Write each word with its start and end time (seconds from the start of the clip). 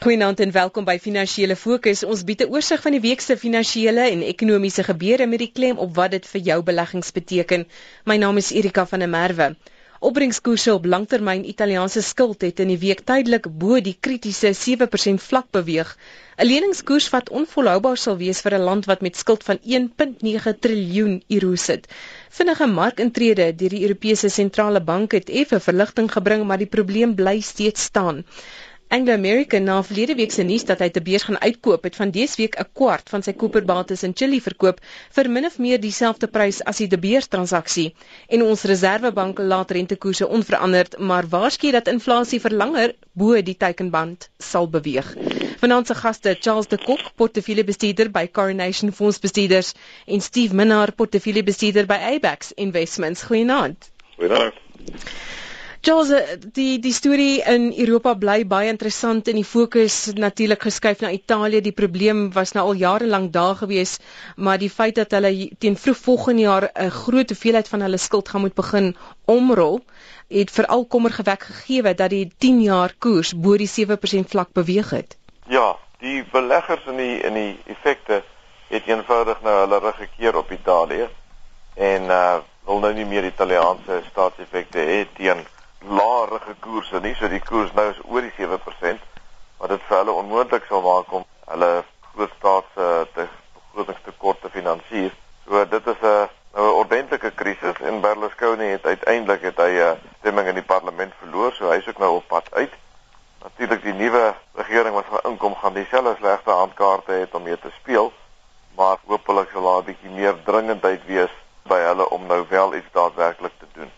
Goeienaand 0.00 0.40
en 0.40 0.52
welkom 0.52 0.86
by 0.88 0.94
Finansiële 1.04 1.52
Fokus. 1.60 2.00
Ons 2.08 2.22
bied 2.24 2.40
'n 2.40 2.48
oorsig 2.56 2.80
van 2.84 2.94
die 2.96 3.00
week 3.04 3.20
se 3.20 3.34
finansiële 3.36 4.06
en 4.12 4.22
ekonomiese 4.24 4.82
gebeure 4.86 5.26
met 5.28 5.42
die 5.42 5.50
klem 5.58 5.76
op 5.84 5.92
wat 5.98 6.14
dit 6.16 6.26
vir 6.26 6.40
jou 6.46 6.56
beleggings 6.62 7.12
beteken. 7.12 7.66
My 8.08 8.16
naam 8.16 8.40
is 8.40 8.48
Erika 8.50 8.86
van 8.86 9.04
der 9.04 9.08
Merwe. 9.12 9.50
Opbrengskoerse 10.00 10.72
op 10.74 10.86
langtermyn 10.88 11.44
Italiaanse 11.48 12.00
skuld 12.02 12.40
het 12.40 12.60
in 12.64 12.68
die 12.72 12.78
week 12.80 13.02
tydelik 13.04 13.44
bo 13.64 13.80
die 13.80 13.96
kritiese 14.00 14.54
7% 14.56 15.20
vlak 15.20 15.50
beweeg. 15.52 15.90
'n 16.38 16.46
Leningskoers 16.48 17.10
wat 17.12 17.28
onvolhoubaar 17.28 17.96
sal 18.00 18.16
wees 18.16 18.40
vir 18.40 18.54
'n 18.56 18.64
land 18.70 18.88
wat 18.88 19.00
met 19.04 19.16
skuld 19.16 19.44
van 19.44 19.58
1.9 19.64 20.56
triljoen 20.60 21.22
euro 21.28 21.54
sit. 21.56 21.86
Vinnige 22.30 22.66
markintrede 22.66 23.52
deur 23.54 23.68
die 23.76 23.82
Europese 23.82 24.28
Sentrale 24.28 24.80
Bank 24.80 25.12
het 25.12 25.28
effe 25.28 25.60
verligting 25.60 26.10
gebring, 26.12 26.44
maar 26.46 26.58
die 26.58 26.72
probleem 26.78 27.14
bly 27.14 27.40
steeds 27.40 27.82
staan. 27.82 28.24
Anglo 28.92 29.12
American 29.14 29.62
na 29.62 29.82
verlede 29.86 30.14
week 30.18 30.32
se 30.34 30.42
nuus 30.42 30.64
dat 30.66 30.80
hy 30.82 30.88
te 30.90 31.00
beurs 31.06 31.22
gaan 31.26 31.36
uitkoop 31.38 31.84
het 31.86 31.96
van 31.98 32.10
dese 32.10 32.40
week 32.40 32.56
'n 32.58 32.66
kwart 32.78 33.12
van 33.12 33.22
sy 33.22 33.32
koperbates 33.42 34.02
in 34.08 34.16
Chili 34.18 34.40
verkoop 34.46 34.80
vir 35.18 35.30
min 35.30 35.46
of 35.46 35.58
meer 35.66 35.78
dieselfde 35.84 36.26
prys 36.26 36.58
as 36.72 36.80
die 36.82 36.88
De 36.94 36.98
Beers 37.04 37.28
transaksie 37.34 37.94
en 38.26 38.42
ons 38.42 38.64
Reserwebank 38.72 39.38
laat 39.52 39.70
rentekoerse 39.78 40.28
onveranderd 40.38 40.98
maar 40.98 41.28
waarsku 41.36 41.70
dat 41.70 41.92
inflasie 41.94 42.40
vir 42.40 42.56
langer 42.62 42.96
bo 43.12 43.38
die 43.50 43.54
teikenband 43.54 44.28
sal 44.38 44.66
beweeg. 44.68 45.14
Vanaand 45.62 45.86
se 45.86 45.94
gaste 45.94 46.36
Charles 46.40 46.66
de 46.66 46.78
Kok, 46.78 47.14
portefeuljebestuurder 47.14 48.10
by 48.10 48.26
Coronation 48.26 48.92
Fondsbestuurders 48.92 49.72
en 50.06 50.20
Steve 50.20 50.54
Minnar, 50.54 50.92
portefeuljebestuurder 50.92 51.86
by 51.86 52.00
Abax 52.16 52.52
Investments. 52.56 53.22
Goeienaand. 53.22 53.90
Goeienaand. 54.16 54.54
Charles, 55.82 56.10
eh, 56.12 56.36
die 56.52 56.78
die 56.78 56.92
storie 56.92 57.40
in 57.48 57.70
Europa 57.72 58.12
bly 58.12 58.42
baie 58.44 58.68
interessant 58.68 59.28
en 59.32 59.38
die 59.38 59.46
fokus 59.48 60.10
natuurlik 60.12 60.66
geskuif 60.66 61.00
na 61.00 61.08
Italië. 61.08 61.62
Die 61.64 61.72
probleem 61.72 62.26
was 62.34 62.52
nou 62.52 62.66
al 62.68 62.80
jare 62.82 63.06
lank 63.08 63.30
daar 63.32 63.54
gewees, 63.56 63.94
maar 64.36 64.58
die 64.60 64.68
feit 64.68 64.98
dat 64.98 65.14
hulle 65.16 65.30
teen 65.58 65.78
vroeg 65.80 65.96
volgende 65.96 66.42
jaar 66.42 66.68
'n 66.74 66.90
groot 66.90 67.32
hoeveelheid 67.32 67.68
van 67.68 67.80
hulle 67.80 67.96
skuld 67.96 68.28
gaan 68.28 68.40
moet 68.40 68.54
begin 68.54 68.96
omrol, 69.24 69.80
het 70.28 70.50
veral 70.50 70.84
kommer 70.86 71.10
gewek 71.10 71.42
gegee 71.42 71.94
dat 71.94 72.10
die 72.10 72.28
10 72.38 72.60
jaar 72.60 72.92
koers 72.98 73.32
bo 73.32 73.56
die 73.56 73.68
7% 73.68 74.28
vlak 74.28 74.52
beweeg 74.52 74.90
het. 74.90 75.16
Ja, 75.48 75.76
die 75.98 76.24
beleggers 76.32 76.84
in 76.86 76.96
die 76.96 77.20
in 77.22 77.34
die 77.34 77.58
effekte 77.64 78.22
het 78.68 78.86
eenvoudig 78.86 79.40
nou 79.42 79.60
hulle 79.60 79.78
rug 79.78 79.96
gekeer 79.96 80.36
op 80.36 80.50
Italië 80.50 81.08
en 81.74 82.02
uh 82.02 82.38
wil 82.64 82.78
nou 82.78 82.92
nie 82.94 83.06
meer 83.06 83.24
Italiaanse 83.24 84.02
staatseffekte 84.10 84.78
hê 84.78 85.06
teen 85.16 85.40
laerige 85.88 86.54
koerse 86.60 87.00
nie, 87.00 87.14
so 87.14 87.28
die 87.28 87.40
koers 87.40 87.72
nou 87.72 87.88
is 87.90 88.00
oor 88.04 88.20
die 88.20 88.34
7%, 88.36 89.00
wat 89.58 89.68
dit 89.68 89.86
vir 89.88 89.96
hulle 89.96 90.12
onmoontlik 90.12 90.64
sal 90.68 90.82
maak 90.82 91.12
om 91.12 91.24
hulle 91.46 91.70
groot 92.12 92.32
staats 92.38 92.74
te 93.14 93.28
begrotingstekort 93.70 94.40
te 94.40 94.50
finansier. 94.50 95.12
So 95.46 95.64
dit 95.64 95.86
is 95.86 96.02
'n 96.02 96.28
nou 96.54 96.66
'n 96.66 96.78
ordentlike 96.82 97.30
krisis 97.30 97.80
en 97.80 98.00
Berlusconi 98.00 98.64
het 98.64 98.86
uiteindelik 98.86 99.42
het 99.42 99.56
hy 99.56 99.70
'n 99.78 99.98
stemming 100.18 100.48
in 100.48 100.54
die 100.54 100.70
parlement 100.74 101.12
verloor, 101.18 101.52
so 101.52 101.70
hy 101.70 101.76
is 101.76 101.88
ook 101.88 101.98
nou 101.98 102.14
op 102.16 102.26
pad 102.26 102.48
uit. 102.52 102.72
Natuurlik 103.42 103.82
die 103.82 103.92
nuwe 103.92 104.34
regering 104.54 104.94
wat 104.94 105.04
gaan 105.10 105.30
inkom 105.30 105.54
gaan 105.54 105.72
dieselfde 105.74 106.16
slegte 106.18 106.50
handkaarte 106.50 107.12
het 107.12 107.34
om 107.34 107.42
mee 107.42 107.58
te 107.58 107.70
speel, 107.80 108.12
maar 108.76 108.96
hopelik 109.06 109.50
sal 109.52 109.62
daar 109.62 109.80
'n 109.80 109.84
bietjie 109.84 110.10
meer 110.10 110.42
dringendheid 110.44 111.06
wees 111.06 111.30
by 111.62 111.78
hulle 111.78 112.10
om 112.10 112.26
nou 112.26 112.44
wel 112.48 112.74
iets 112.74 112.92
daadwerklik 112.92 113.52
te 113.58 113.66
doen. 113.72 113.90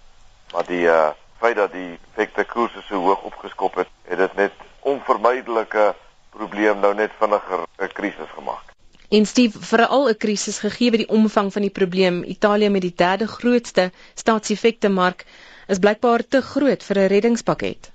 Maar 0.52 0.64
die 0.66 0.86
uh 0.86 1.10
feit 1.38 1.56
dat 1.56 1.72
die 1.72 1.98
effekte 2.10 2.44
koerse 2.44 2.82
so 2.82 2.94
hoog 2.94 3.22
opgeskop 3.22 3.74
het, 4.08 4.18
dit 4.18 4.34
net 4.36 4.52
onvermydelike 4.80 5.94
probleem 6.30 6.80
nou 6.80 6.94
net 6.94 7.10
vinniger 7.18 7.66
'n 7.78 7.92
krisis 7.92 8.30
gemaak. 8.34 8.72
En 9.08 9.26
Steve, 9.26 9.58
veral 9.60 10.08
'n 10.08 10.16
krisis 10.16 10.58
gegee 10.58 10.90
die 10.90 11.08
omvang 11.08 11.52
van 11.52 11.62
die 11.62 11.70
probleem, 11.70 12.22
Italië 12.24 12.68
met 12.68 12.80
die 12.80 12.94
derde 12.96 13.26
grootste 13.26 13.90
staatseffekte 14.14 14.88
mark 14.88 15.24
is 15.66 15.78
blykbaar 15.78 16.22
te 16.28 16.40
groot 16.42 16.84
vir 16.84 16.98
'n 16.98 17.06
reddingspakket. 17.06 17.92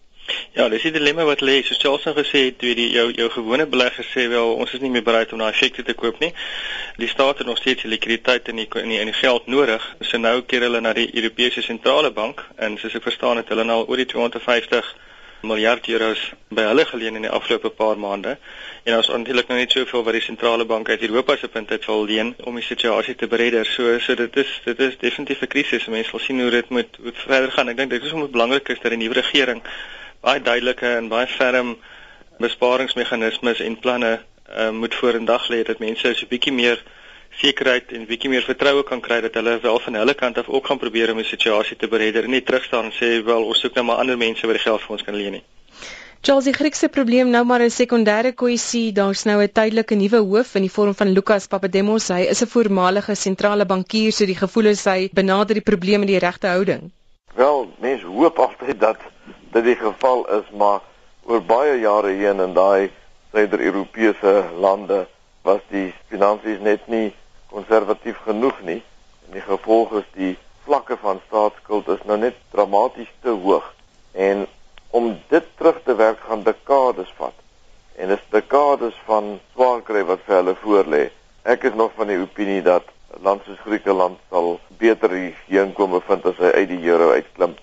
Ja, 0.51 0.69
dis 0.69 0.81
die 0.81 0.91
dilemma 0.91 1.23
wat 1.23 1.41
lê. 1.41 1.61
Soos 1.63 1.79
Charles 1.79 2.03
nou 2.03 2.15
gesê 2.17 2.39
het, 2.45 2.61
weet 2.61 2.75
die 2.75 2.87
jou 2.91 3.11
jou 3.11 3.29
gewone 3.29 3.65
beleggers 3.65 4.09
sê 4.11 4.27
wel 4.27 4.53
ons 4.55 4.73
is 4.73 4.79
nie 4.83 4.89
meer 4.89 5.03
bereid 5.03 5.33
om 5.33 5.39
daai 5.39 5.51
effekte 5.51 5.83
te 5.83 5.93
koop 5.93 6.19
nie. 6.19 6.33
Die 6.97 7.07
staat 7.07 7.37
het 7.37 7.47
nog 7.47 7.57
steeds 7.57 7.81
die 7.81 7.91
likwiditeit 7.91 8.47
en 8.47 8.55
die 8.55 8.67
in 8.81 8.89
die, 8.89 9.05
die 9.05 9.13
geld 9.13 9.47
nodig. 9.47 9.95
So 10.01 10.17
nou 10.17 10.41
keer 10.41 10.61
hulle 10.67 10.81
na 10.81 10.93
die 10.93 11.09
Europese 11.15 11.61
sentrale 11.61 12.11
bank 12.11 12.43
en 12.55 12.77
soos 12.77 12.95
ek 12.95 13.03
verstaan 13.03 13.37
het 13.37 13.53
hulle 13.53 13.63
nou 13.63 13.77
al 13.81 13.87
oor 13.87 14.03
die 14.03 14.09
250 14.13 14.95
miljard 15.41 15.87
euros 15.87 16.33
by 16.49 16.63
hulle 16.69 16.85
geleen 16.85 17.15
in 17.15 17.25
die 17.27 17.31
afgelope 17.31 17.69
paar 17.69 17.97
maande. 17.99 18.37
En 18.83 18.95
ons 18.95 19.09
eintlik 19.09 19.47
nou 19.47 19.59
net 19.59 19.71
soveel 19.71 20.03
wat 20.03 20.15
die 20.17 20.23
sentrale 20.23 20.65
bank 20.65 20.89
uit 20.89 21.01
Europa 21.01 21.35
se 21.35 21.47
punt 21.47 21.71
uit 21.71 21.85
wil 21.85 22.05
leen 22.05 22.35
om 22.43 22.55
die 22.55 22.63
situasie 22.63 23.15
te 23.15 23.27
beredder. 23.27 23.65
So 23.65 23.99
so 23.99 24.15
dit 24.15 24.35
is 24.35 24.61
dit 24.65 24.79
is 24.79 24.97
definitief 24.97 25.41
'n 25.41 25.47
krisis. 25.47 25.85
Mense 25.85 26.11
wil 26.11 26.19
sien 26.19 26.41
hoe 26.41 26.49
dit 26.49 26.69
moet, 26.69 26.97
moet 27.03 27.17
verder 27.17 27.51
gaan. 27.51 27.69
Ek 27.69 27.77
dink 27.77 27.89
dit 27.89 28.03
is 28.03 28.11
om 28.11 28.31
belangrik 28.31 28.69
is 28.69 28.79
dat 28.81 28.91
die 28.91 28.99
nuwe 28.99 29.13
regering 29.13 29.61
baie 30.21 30.41
duidelike 30.41 30.87
en 30.95 31.07
baie 31.07 31.27
ferm 31.27 31.77
besparingsmeganismes 32.37 33.59
en 33.59 33.79
planne 33.79 34.19
uh, 34.57 34.69
moet 34.69 34.95
vorendag 34.95 35.49
lê 35.49 35.63
dat 35.63 35.79
mense 35.79 36.13
so 36.13 36.25
'n 36.25 36.29
bietjie 36.29 36.53
meer 36.53 36.83
sekerheid 37.41 37.91
en 37.93 38.07
bietjie 38.09 38.29
meer 38.29 38.45
vertroue 38.45 38.83
kan 38.83 39.01
kry 39.01 39.19
dat 39.21 39.35
hulle 39.37 39.59
wel 39.61 39.79
van 39.79 39.99
hulle 39.99 40.13
kant 40.13 40.37
af 40.41 40.49
ook 40.49 40.67
gaan 40.67 40.79
probeer 40.81 41.11
om 41.11 41.21
die 41.21 41.29
situasie 41.29 41.77
te 41.77 41.87
beredder 41.87 42.25
en 42.25 42.33
nie 42.33 42.41
terugstaan 42.41 42.89
en 42.89 42.95
sê 42.97 43.23
wel 43.25 43.45
ons 43.45 43.61
soek 43.61 43.75
nou 43.77 43.85
maar 43.85 44.01
ander 44.01 44.17
mense 44.17 44.47
wat 44.47 44.57
die 44.57 44.63
geld 44.63 44.81
vir 44.81 44.95
ons 44.97 45.05
kan 45.05 45.15
leen 45.15 45.37
nie. 45.37 45.43
Charles, 46.25 46.47
die 46.49 46.53
Griekse 46.53 46.89
probleem 46.89 47.29
nou 47.29 47.43
maar 47.45 47.61
'n 47.61 47.69
sekondêre 47.69 48.33
kwessie. 48.33 48.91
Daar's 48.91 49.23
nou 49.25 49.41
'n 49.41 49.51
tydelike 49.51 49.95
nuwe 49.95 50.17
hoof 50.17 50.55
in 50.55 50.61
die 50.61 50.71
vorm 50.71 50.95
van 50.95 51.13
Lukas 51.13 51.47
Papademos. 51.47 52.07
Hy 52.07 52.25
is 52.29 52.41
'n 52.41 52.47
voormalige 52.47 53.15
sentrale 53.15 53.65
bankier, 53.65 54.11
so 54.11 54.25
die 54.25 54.35
gevoel 54.35 54.65
is 54.65 54.83
hy 54.85 55.09
benader 55.13 55.53
die 55.53 55.61
probleme 55.71 56.05
in 56.05 56.11
die 56.11 56.19
regte 56.19 56.47
houding. 56.47 56.91
Wel, 57.35 57.69
mense 57.79 58.05
hoop 58.05 58.39
altyd 58.39 58.79
dat 58.79 58.97
dit 59.51 59.63
die 59.63 59.75
geval 59.75 60.25
is, 60.39 60.49
maar 60.57 60.81
oor 61.25 61.41
baie 61.41 61.79
jare 61.79 62.09
heen 62.09 62.39
in 62.39 62.53
daai 62.53 62.89
suider-Europese 63.31 64.45
lande 64.59 65.07
was 65.43 65.61
die 65.69 65.93
finansies 66.09 66.59
net 66.59 66.87
nie 66.87 67.13
konservatief 67.57 68.19
genoeg 68.27 68.61
nie. 68.61 68.81
En 69.27 69.37
die 69.37 69.45
gevolg 69.45 69.95
is 70.01 70.07
die 70.13 70.35
vlakke 70.67 70.97
van 71.01 71.21
staatsskuld 71.27 71.89
is 71.95 72.03
nou 72.09 72.19
net 72.21 72.37
dramaties 72.53 73.11
te 73.25 73.33
hoog. 73.33 73.65
En 74.13 74.45
om 74.97 75.09
dit 75.31 75.47
terug 75.57 75.81
te 75.83 75.95
werk 75.95 76.21
gaan 76.27 76.43
dekades 76.45 77.09
vat. 77.17 77.35
En 77.97 78.13
dis 78.13 78.29
dekades 78.33 78.95
van 79.09 79.37
swaar 79.53 79.81
kry 79.87 80.03
wat 80.07 80.21
vir 80.27 80.39
hulle 80.39 80.55
voorlê. 80.61 81.03
Ek 81.47 81.65
is 81.69 81.75
nog 81.79 81.95
van 81.97 82.11
die 82.11 82.19
opinie 82.21 82.61
dat 82.61 82.87
land 83.23 83.43
soos 83.45 83.59
Griekeland 83.65 84.19
sal 84.29 84.57
beter 84.77 85.13
hier 85.15 85.63
inkom 85.63 85.95
bevind 85.95 86.25
as 86.27 86.41
hy 86.43 86.51
uit 86.59 86.69
die 86.73 86.81
euro 86.91 87.13
uitklim 87.15 87.55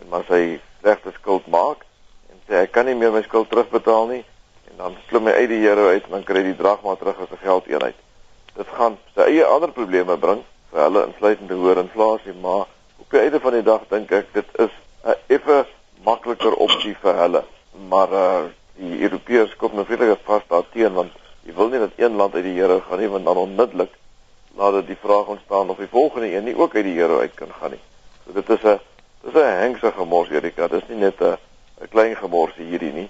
en 0.00 0.10
maar 0.10 0.26
sy 0.28 0.58
regte 0.84 1.12
skuld 1.14 1.46
maak 1.52 1.84
en 2.32 2.42
sê 2.48 2.64
ek 2.64 2.74
kan 2.74 2.88
nie 2.90 2.96
meer 2.98 3.14
my 3.14 3.22
skuld 3.24 3.48
terugbetaal 3.52 4.10
nie 4.10 4.24
en 4.72 4.82
dan 4.82 4.98
klim 5.08 5.30
hy 5.30 5.36
uit 5.38 5.52
die 5.54 5.62
euro 5.70 5.88
uit 5.94 6.02
en 6.02 6.18
dan 6.18 6.26
kry 6.26 6.42
hy 6.42 6.50
die 6.50 6.58
dragma 6.58 6.98
terug 6.98 7.22
as 7.24 7.32
'n 7.38 7.44
geldeenheid. 7.46 8.07
Dit 8.58 8.70
gaan 8.76 8.98
sy 9.14 9.28
eie 9.30 9.46
ander 9.46 9.72
probleme 9.74 10.16
bring 10.20 10.42
vir 10.72 10.82
hulle 10.84 11.04
insluitende 11.08 11.58
hoër 11.60 11.82
inflasie, 11.84 12.34
maar 12.42 12.66
op 12.98 13.14
die 13.14 13.20
einde 13.22 13.40
van 13.44 13.56
die 13.56 13.66
dag 13.66 13.86
dink 13.92 14.12
ek 14.12 14.32
dit 14.34 14.58
is 14.64 14.74
'n 15.04 15.16
effe 15.36 15.58
makliker 16.04 16.54
opsie 16.66 16.96
vir 17.02 17.14
hulle. 17.22 17.44
Maar 17.88 18.12
uh 18.12 18.42
die 18.78 19.00
Europeërs 19.02 19.56
kom 19.58 19.74
nou 19.74 19.84
vreeslik 19.84 20.20
vas 20.24 20.42
daarteen 20.48 20.94
want 20.94 21.12
jy 21.42 21.54
wil 21.54 21.68
nie 21.68 21.78
dat 21.78 21.96
een 21.96 22.14
land 22.16 22.34
uit 22.34 22.44
die 22.44 22.60
euro 22.60 22.80
gaan 22.80 22.98
nie 22.98 23.08
want 23.08 23.24
dan 23.24 23.36
onmiddellik 23.36 23.90
laat 24.54 24.72
dit 24.72 24.86
die 24.86 25.02
vraag 25.02 25.26
ontstaan 25.26 25.70
of 25.70 25.76
die 25.76 25.90
volgende 25.90 26.30
een 26.30 26.44
nie 26.44 26.54
ook 26.56 26.74
uit 26.74 26.84
die 26.84 26.98
euro 26.98 27.18
uit 27.18 27.34
kan 27.34 27.50
gaan 27.60 27.70
nie. 27.70 27.82
So 28.24 28.32
dit 28.32 28.50
is 28.50 28.62
'n 28.62 28.78
Dis 29.22 29.34
'n 29.34 29.58
hengse 29.62 29.92
gemors 29.92 30.30
Erika, 30.30 30.68
dis 30.68 30.86
nie 30.88 30.98
net 30.98 31.20
'n 31.20 31.36
'n 31.82 31.88
klein 31.90 32.14
gemors 32.16 32.54
hierdie 32.54 32.92
nie 32.92 33.08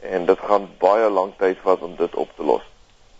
en 0.00 0.24
dit 0.26 0.40
gaan 0.48 0.68
baie 0.78 1.08
lank 1.08 1.36
tyd 1.38 1.58
vat 1.64 1.82
om 1.82 1.96
dit 1.96 2.14
op 2.14 2.30
te 2.36 2.42
los. 2.42 2.62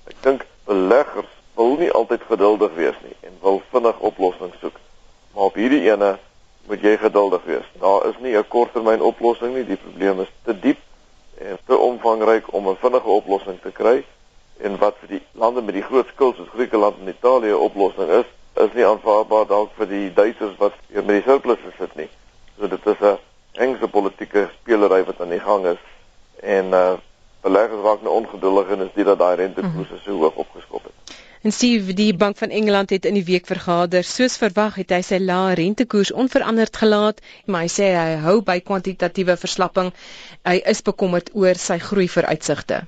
Ek 0.07 0.17
dink 0.23 0.47
beleggers 0.65 1.29
wil 1.61 1.77
nie 1.77 1.93
altyd 1.93 2.23
geduldig 2.29 2.73
wees 2.75 2.97
nie 3.05 3.17
en 3.21 3.35
wil 3.41 3.63
vinnig 3.73 3.99
oplossings 3.99 4.61
soek. 4.61 4.77
Maar 5.35 5.51
op 5.51 5.59
hierdie 5.61 5.83
ene 5.91 6.15
moet 6.69 6.85
jy 6.85 6.95
geduldig 7.03 7.43
wees. 7.45 7.67
Daar 7.83 8.07
is 8.09 8.17
nie 8.25 8.37
'n 8.37 8.49
korttermyn 8.49 9.03
oplossing 9.03 9.55
nie, 9.55 9.65
die 9.65 9.77
probleem 9.77 10.21
is 10.21 10.33
te 10.45 10.55
diep 10.61 10.79
en 11.39 11.59
te 11.67 11.77
omvangryk 11.77 12.53
om 12.53 12.69
'n 12.69 12.81
vinnige 12.81 13.11
oplossing 13.21 13.61
te 13.61 13.71
kry 13.71 14.05
en 14.61 14.79
wat 14.79 14.97
vir 15.01 15.09
die 15.09 15.23
lande 15.33 15.63
met 15.63 15.75
die 15.75 15.89
groot 15.89 16.09
skuld 16.09 16.37
soos 16.37 16.49
Griekeland 16.55 16.97
en 17.01 17.09
Italië 17.09 17.53
'n 17.53 17.67
oplossing 17.69 18.11
is, 18.11 18.29
is 18.55 18.73
nie 18.73 18.87
aanvaarbaar 18.87 19.47
dalk 19.47 19.71
vir 19.77 19.89
die 19.89 20.13
Duitsers 20.13 20.57
wat 20.57 20.73
met 20.89 21.09
die 21.09 21.23
surplus 21.23 21.59
sit 21.79 21.97
nie. 21.97 22.09
So 22.59 22.69
dit 22.69 22.87
is 22.87 23.01
'n 23.01 23.19
engse 23.53 23.89
politieke 23.89 24.49
spelery 24.61 25.05
wat 25.05 25.21
aan 25.21 25.37
die 25.37 25.41
gang 25.41 25.67
is 25.67 25.83
en 26.41 26.67
uh 26.73 26.93
beleggers 27.41 27.83
raak 27.83 28.03
nou 28.03 28.15
ongeduldig 28.15 28.69
en 28.69 28.81
is 28.81 28.95
dit 28.95 29.05
dat 29.05 29.19
daai 29.19 29.37
rentekoerse 29.37 29.99
so 30.05 30.13
hoog 30.13 30.35
opgeskop 30.35 30.83
het. 30.83 31.00
En 31.43 31.53
Steve, 31.53 31.93
die 31.93 32.15
Bank 32.15 32.37
van 32.37 32.51
Engeland 32.51 32.91
het 32.91 33.05
in 33.05 33.15
die 33.15 33.25
week 33.25 33.47
vergader. 33.47 34.05
Soos 34.05 34.35
verwag 34.37 34.75
het 34.77 34.91
hy 34.93 34.99
sy 35.01 35.17
lae 35.25 35.55
rentekoers 35.57 36.11
onveranderd 36.13 36.77
gelaat, 36.77 37.23
maar 37.47 37.65
hy 37.65 37.71
sê 37.73 37.87
hy 37.97 38.19
hou 38.21 38.35
by 38.45 38.59
kwantitatiewe 38.61 39.39
verslapping. 39.41 39.89
Hy 40.45 40.59
is 40.69 40.85
bekommerd 40.85 41.31
oor 41.33 41.57
sy 41.57 41.79
groei 41.81 42.11
vooruitsigte. 42.13 42.83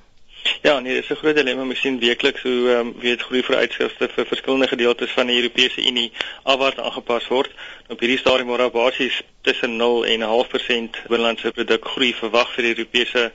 Ja, 0.67 0.81
nee, 0.81 0.93
dit 0.93 1.03
is 1.03 1.11
'n 1.11 1.21
groot 1.23 1.37
dilemma. 1.37 1.63
Ons 1.63 1.81
sien 1.81 1.99
weekliks 1.99 2.43
hoe 2.43 2.69
ehm 2.75 2.87
um, 2.87 2.95
weet 3.01 3.23
groei 3.23 3.43
vooruitskrifte 3.43 4.09
vir 4.09 4.27
verskillende 4.27 4.69
gedeeltes 4.69 5.11
van 5.17 5.27
die 5.27 5.37
Europese 5.41 5.87
Unie 5.87 6.13
afwaarts 6.43 6.79
aangepas 6.79 7.29
word. 7.29 7.51
Op 7.89 8.01
hierdie 8.01 8.19
stadium 8.19 8.49
word 8.53 8.61
daar 8.61 8.71
basies 8.71 9.23
tussen 9.41 9.77
0 9.77 10.05
en 10.07 10.21
0.5% 10.21 11.09
binnelandse 11.09 11.53
produk 11.53 11.85
groei 11.85 12.13
verwag 12.15 12.53
vir 12.55 12.63
die 12.63 12.75
Europese 12.77 13.33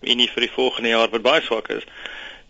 Unie 0.00 0.30
vir 0.34 0.40
die 0.40 0.52
volgende 0.52 0.88
jaar 0.88 1.10
wat 1.10 1.22
baie 1.22 1.40
swak 1.40 1.68
is. 1.68 1.88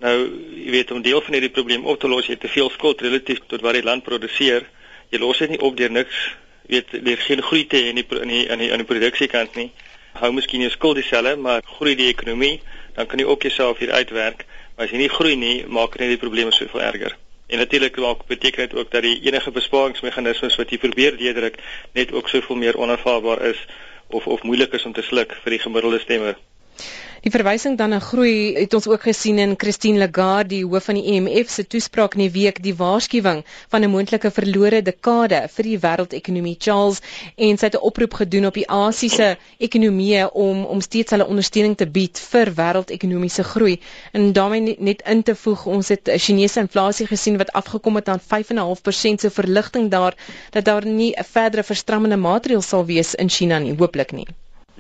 Nou, 0.00 0.17
jy 0.56 0.70
weet 0.73 0.91
om 0.91 1.02
deel 1.05 1.20
van 1.20 1.37
hierdie 1.37 1.52
probleem 1.52 1.85
op 1.85 2.00
te 2.00 2.08
los, 2.08 2.26
jy 2.26 2.38
het 2.38 2.44
te 2.47 2.52
veel 2.52 2.70
skuld 2.73 3.02
relatief 3.05 3.43
tot 3.47 3.61
wat 3.61 3.76
die 3.76 3.85
land 3.85 4.05
produseer. 4.06 4.64
Jy 5.12 5.19
los 5.20 5.43
dit 5.43 5.52
nie 5.52 5.61
op 5.61 5.76
deur 5.76 5.93
niks 5.93 6.23
weet 6.70 7.05
daar 7.05 7.17
geen 7.17 7.43
groei 7.43 7.67
te 7.67 7.79
in 7.88 7.94
die 7.94 8.06
in 8.20 8.29
die 8.29 8.44
in 8.47 8.58
die, 8.58 8.70
die 8.76 8.87
produksiekant 8.87 9.56
nie. 9.58 9.70
Hou 10.20 10.31
miskien 10.32 10.62
jou 10.64 10.70
skuld 10.70 11.00
dieselfde, 11.00 11.37
maar 11.37 11.62
groei 11.76 11.94
die 11.99 12.08
ekonomie, 12.11 12.61
dan 12.94 13.06
kan 13.06 13.19
jy 13.19 13.26
ook 13.26 13.43
jouself 13.43 13.79
hier 13.79 13.93
uitwerk. 13.93 14.44
Maar 14.76 14.87
as 14.87 14.94
jy 14.94 15.02
nie 15.02 15.11
groei 15.11 15.37
nie, 15.37 15.56
maak 15.67 15.97
dit 15.97 16.05
net 16.05 16.14
die 16.14 16.23
probleme 16.23 16.55
soveel 16.55 16.82
erger. 16.82 17.17
En 17.50 17.58
natuurlik 17.58 17.96
maak 17.99 18.26
beteken 18.26 18.69
dit 18.69 18.79
ook 18.79 18.91
dat 18.91 19.03
die 19.03 19.19
enige 19.26 19.50
besparingsmeganismes 19.50 20.56
wat 20.56 20.70
jy 20.70 20.79
probeer 20.79 21.19
deurdruk 21.19 21.58
net 21.99 22.12
ook 22.12 22.29
soveel 22.29 22.56
meer 22.56 22.79
onaanvaarbaar 22.79 23.43
is 23.50 23.67
of 24.06 24.26
of 24.26 24.43
moeilik 24.43 24.73
is 24.79 24.87
om 24.87 24.94
te 24.94 25.03
sluk 25.03 25.35
vir 25.43 25.56
die 25.56 25.62
gemiddelde 25.67 25.99
stemmer. 25.99 26.38
Die 27.21 27.31
verwysing 27.32 27.75
dan 27.77 27.91
na 27.93 27.99
groei 28.00 28.55
het 28.56 28.75
ons 28.77 28.87
ook 28.88 29.03
gesien 29.05 29.38
in 29.43 29.50
Christine 29.62 29.99
Lagarde, 30.00 30.49
die 30.55 30.61
hoof 30.65 30.87
van 30.88 30.97
die 30.97 31.12
IMF 31.12 31.50
se 31.53 31.67
toespraak 31.69 32.15
in 32.17 32.23
die 32.23 32.32
week, 32.32 32.62
die 32.65 32.73
waarskuwing 32.79 33.43
van 33.75 33.85
'n 33.85 33.91
moontlike 33.93 34.31
verlore 34.38 34.81
dekade 34.87 35.41
vir 35.56 35.69
die 35.69 35.77
wêreldekonomie. 35.82 36.56
Charles 36.67 37.03
en 37.37 37.59
sy 37.59 37.69
het 37.69 37.77
'n 37.77 37.85
oproep 37.91 38.17
gedoen 38.23 38.47
op 38.47 38.55
die 38.55 38.67
Asiëse 38.79 39.37
ekonomieë 39.69 40.31
om 40.32 40.65
om 40.65 40.81
steeds 40.81 41.11
hulle 41.11 41.27
ondersteuning 41.27 41.77
te 41.77 41.91
bied 41.99 42.19
vir 42.32 42.55
wêreldekonomiese 42.62 43.44
groei. 43.53 43.79
En 44.12 44.32
daarmee 44.32 44.77
net 44.79 45.03
in 45.05 45.23
te 45.23 45.35
voeg, 45.35 45.67
ons 45.67 45.88
het 45.88 46.09
'n 46.09 46.19
Chinese 46.19 46.61
inflasie 46.61 47.06
gesien 47.06 47.37
wat 47.37 47.53
afgekom 47.53 47.94
het 47.97 48.09
aan 48.09 48.21
5.5% 48.21 49.21
se 49.21 49.31
verligting 49.31 49.91
daar 49.91 50.15
dat 50.50 50.65
daar 50.65 50.87
nie 50.87 51.12
'n 51.12 51.25
verdere 51.25 51.62
verstrammende 51.62 52.17
maatreël 52.17 52.62
sal 52.62 52.85
wees 52.85 53.15
in 53.15 53.29
China 53.29 53.59
nie, 53.59 53.77
hooplik 53.77 54.12
nie. 54.12 54.27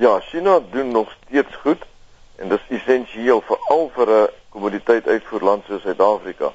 Ja, 0.00 0.20
China 0.20 0.60
doen 0.70 0.90
nog 0.90 1.12
steeds 1.20 1.56
goed 1.56 1.82
en 2.36 2.48
dit 2.48 2.60
is 2.68 2.76
essensieel 2.76 3.40
veral 3.44 3.90
vir 3.94 4.08
'n 4.10 4.28
kommoditeit 4.48 5.06
uitvoerland 5.06 5.64
soos 5.64 5.82
Suid-Afrika. 5.82 6.52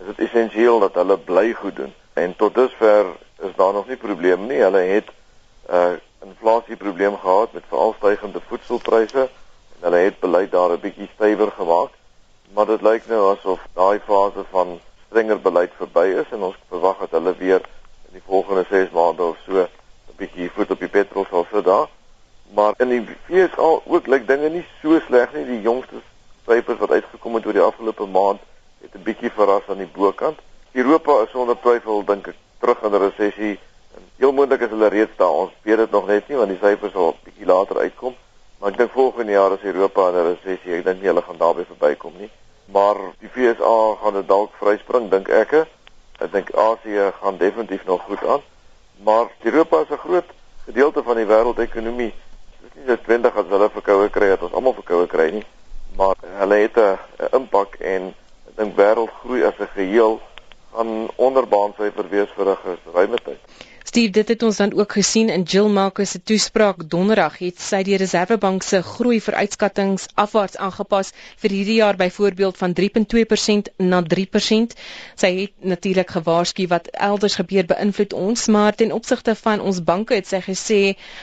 Is 0.00 0.06
dit 0.06 0.18
essensieel 0.26 0.78
dat 0.78 0.94
hulle 0.94 1.18
bly 1.18 1.52
goed 1.52 1.76
doen. 1.76 1.94
En 2.12 2.36
tot 2.36 2.54
dusver 2.54 3.06
is 3.38 3.54
daar 3.56 3.72
nog 3.72 3.88
nie 3.88 3.96
probleme 3.96 4.46
nie. 4.46 4.60
Hulle 4.60 4.78
het 4.78 5.08
'n 5.08 5.74
uh, 5.74 5.92
inflasie 6.28 6.76
probleem 6.76 7.16
gehad 7.16 7.52
met 7.52 7.62
veral 7.68 7.94
stygende 7.96 8.40
voedselpryse 8.48 9.20
en 9.20 9.80
hulle 9.80 9.96
het 9.96 10.20
beleid 10.20 10.50
daar 10.50 10.70
'n 10.70 10.80
bietjie 10.80 11.08
stywer 11.14 11.50
gemaak. 11.50 11.90
Maar 12.52 12.66
dit 12.66 12.82
lyk 12.82 13.06
nou 13.06 13.36
asof 13.36 13.60
daai 13.72 14.00
fase 14.00 14.44
van 14.50 14.80
strenger 15.06 15.40
beleid 15.40 15.72
verby 15.76 16.06
is 16.20 16.30
en 16.30 16.42
ons 16.42 16.56
verwag 16.68 16.98
dat 16.98 17.10
hulle 17.10 17.36
weer 17.36 17.62
in 18.06 18.12
die 18.12 18.26
volgende 18.26 18.64
6 18.68 18.90
maande 18.90 19.22
of 19.22 19.36
so 19.46 19.52
'n 19.52 19.68
bietjie 20.16 20.50
voet 20.50 20.70
op 20.70 20.78
die 20.78 20.88
petrol 20.88 21.26
sal 21.30 21.46
sit 21.52 21.64
daar. 21.64 21.88
Maar 22.54 22.74
in 22.76 22.88
die 22.88 23.04
FSA 23.26 23.68
ook 23.84 24.06
lyk 24.06 24.26
dinge 24.28 24.48
nie 24.48 24.64
so 24.82 24.98
sleg 25.06 25.32
nie. 25.32 25.44
Die 25.48 25.60
jongste 25.64 26.02
syfers 26.44 26.78
wat 26.78 26.90
uitgekom 26.90 27.34
het 27.38 27.46
oor 27.46 27.56
die 27.56 27.64
afgelope 27.64 28.06
maand 28.06 28.40
het 28.82 28.94
'n 28.94 29.02
bietjie 29.02 29.30
verras 29.30 29.68
aan 29.68 29.80
die 29.80 29.92
bokant. 29.92 30.38
Europa 30.72 31.22
is 31.22 31.30
sonder 31.30 31.56
twyfel 31.60 32.04
dink 32.04 32.26
ek 32.26 32.36
terug 32.60 32.82
in 32.82 32.92
'n 32.92 33.02
resessie. 33.08 33.58
Heel 34.16 34.32
moontlik 34.32 34.60
is 34.60 34.68
hulle 34.68 34.88
reeds 34.88 35.16
daar. 35.16 35.30
Ons 35.30 35.52
weet 35.62 35.76
dit 35.76 35.90
nog 35.90 36.06
net 36.06 36.28
nie 36.28 36.36
want 36.36 36.48
die 36.48 36.58
syfers 36.58 36.92
sal 36.92 37.16
bietjie 37.24 37.46
later 37.46 37.78
uitkom. 37.78 38.14
Maar 38.58 38.70
ek 38.70 38.76
dink 38.76 38.90
volgende 38.90 39.32
jaar 39.32 39.52
is 39.52 39.62
Europa 39.62 40.08
in 40.08 40.14
'n 40.14 40.26
resessie. 40.34 40.74
Ek 40.74 40.84
dink 40.84 40.98
nie 41.00 41.08
hulle 41.08 41.22
gaan 41.22 41.38
daarby 41.38 41.64
verbykom 41.64 42.12
nie. 42.18 42.30
Maar 42.64 42.96
die 43.18 43.28
FSA 43.28 43.96
gaan 44.02 44.12
dit 44.12 44.28
dalk 44.28 44.50
vryspring 44.60 45.10
dink 45.10 45.28
ek. 45.28 45.52
Ek 46.18 46.32
dink 46.32 46.54
Asië 46.54 47.12
gaan 47.20 47.36
definitief 47.36 47.84
nog 47.84 48.02
goed 48.02 48.26
aan. 48.26 48.40
Maar 49.02 49.26
Europa 49.42 49.80
is 49.80 49.88
'n 49.88 49.96
groot 49.96 50.28
gedeelte 50.64 51.02
van 51.02 51.16
die 51.16 51.26
wêreldekonomie 51.26 52.12
nie 52.74 52.86
noodwendig 52.88 53.36
as 53.36 53.48
hulle 53.52 53.68
verkoue 53.70 54.08
kry 54.10 54.28
dat 54.32 54.42
ons 54.42 54.54
almal 54.56 54.74
verkoue 54.74 55.06
kry 55.06 55.30
nie, 55.30 55.44
maar 55.96 56.16
hulle 56.40 56.60
het 56.64 56.76
'n 56.76 56.98
impak 57.38 57.76
en 57.80 58.14
ek 58.48 58.56
dink 58.56 58.76
wêreldgroei 58.76 59.44
as 59.44 59.58
'n 59.60 59.74
geheel 59.74 60.20
gaan 60.72 61.08
onderbaan 61.16 61.74
syfer 61.76 62.08
wees 62.08 62.30
vir 62.36 62.48
'n 62.48 62.78
geruime 62.84 63.18
tyd. 63.24 63.40
Steve, 63.84 64.10
dit 64.10 64.28
het 64.28 64.42
ons 64.42 64.56
dan 64.56 64.72
ook 64.78 64.92
gesien 64.92 65.28
in 65.28 65.42
Jill 65.42 65.68
Marcus 65.68 66.10
se 66.10 66.22
toespraak 66.22 66.84
donderdag 66.90 67.38
het 67.42 67.60
sy 67.60 67.82
die 67.82 67.96
Reservebank 67.98 68.62
se 68.62 68.78
groei 68.82 69.18
vooruitskattinge 69.20 70.06
afwaarts 70.22 70.56
aangepas 70.56 71.10
vir 71.42 71.54
hierdie 71.56 71.78
jaar 71.80 71.98
byvoorbeeld 71.98 72.60
van 72.60 72.76
3.2% 72.80 73.72
na 73.76 74.02
3%. 74.14 74.76
Sy 75.22 75.30
het 75.40 75.66
natuurlik 75.74 76.14
gewaarsku 76.14 76.68
wat 76.70 76.92
elders 77.08 77.36
gebeur 77.40 77.66
beïnvloed 77.74 78.14
ons, 78.14 78.46
maar 78.46 78.78
ten 78.78 78.94
opsigte 78.94 79.34
van 79.42 79.60
ons 79.60 79.82
banke 79.90 80.14
het 80.14 80.30
sy 80.30 80.40
gesê 80.46 80.80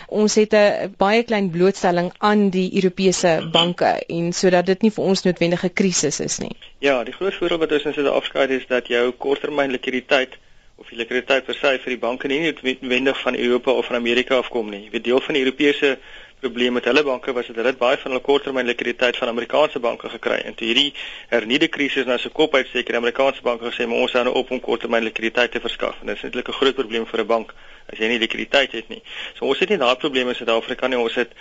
ons 0.07 0.35
het 0.35 0.53
'n 0.53 0.93
baie 0.97 1.23
klein 1.23 1.49
blootstelling 1.55 2.11
aan 2.17 2.49
die 2.49 2.67
Europese 2.75 3.49
banke 3.51 4.03
en 4.07 4.33
sodat 4.33 4.65
dit 4.65 4.81
nie 4.81 4.91
vir 4.91 5.03
ons 5.05 5.23
noodwendige 5.23 5.69
krisis 5.69 6.19
is 6.19 6.37
nie. 6.39 6.55
Ja, 6.79 7.03
die 7.03 7.13
groot 7.13 7.33
voordeel 7.33 7.59
wat 7.59 7.71
ons 7.71 7.85
in 7.85 7.93
Suid-Afrika 7.93 8.39
het 8.41 8.49
is 8.49 8.67
dat 8.67 8.87
jou 8.87 9.11
korttermyn 9.11 9.71
likwiditeit 9.71 10.37
of 10.79 10.87
die 10.87 10.97
likwiditeit 10.97 11.45
vir 11.45 11.91
die 11.91 11.99
banke 11.99 12.27
nie 12.31 12.39
noodwendig 12.39 13.19
van 13.21 13.35
Europa 13.35 13.71
of 13.71 13.85
van 13.85 13.95
Amerika 13.95 14.37
afkom 14.39 14.69
nie. 14.71 14.85
Jy 14.85 14.91
weet 14.93 15.03
deel 15.03 15.21
van 15.25 15.35
die 15.35 15.43
Europese 15.43 15.97
probleem 16.39 16.73
met 16.73 16.85
hulle 16.87 17.03
banke 17.03 17.33
was 17.35 17.47
dat 17.47 17.57
hulle 17.59 17.73
baie 17.75 17.97
van 17.99 18.13
hulle 18.13 18.23
korttermyn 18.23 18.65
likwiditeit 18.65 19.17
van 19.19 19.27
Amerikaanse 19.27 19.79
banke 19.83 20.09
gekry 20.09 20.37
en 20.47 20.55
toe 20.55 20.69
hierdie 20.69 20.93
hernieude 21.33 21.67
krisis 21.67 22.07
nou 22.07 22.17
se 22.17 22.31
kop 22.31 22.55
uitsteek 22.55 22.89
en 22.89 22.99
Amerikaanse 23.01 23.43
banke 23.43 23.67
gesê 23.67 23.87
maar 23.87 24.05
ons 24.05 24.15
hou 24.15 24.23
nou 24.23 24.35
op 24.39 24.51
om 24.55 24.63
korttermyn 24.63 25.03
likwiditeit 25.03 25.51
te 25.51 25.59
verskaf. 25.59 25.99
En 25.99 26.13
dit 26.13 26.15
is 26.15 26.23
eintlik 26.23 26.47
'n 26.47 26.59
groot 26.61 26.75
probleem 26.79 27.05
vir 27.05 27.19
'n 27.19 27.27
bank 27.27 27.53
as 27.91 27.99
jy 27.99 28.07
nie 28.07 28.19
likwiditeit 28.19 28.71
het 28.71 28.89
nie. 28.89 29.01
So 29.35 29.45
ons 29.45 29.59
het 29.59 29.69
nie 29.69 29.77
daai 29.77 29.95
probleme 29.95 30.29
in 30.29 30.35
Suid-Afrika 30.35 30.87
nie. 30.87 30.97
Ons 30.97 31.15
het 31.15 31.31